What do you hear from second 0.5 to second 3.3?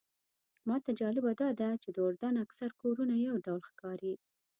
ماته جالبه داده چې د اردن اکثر کورونه